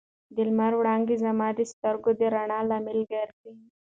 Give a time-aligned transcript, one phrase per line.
[0.35, 3.53] د لمر وړانګې زما د سترګو د رڼا لامل ګرځي.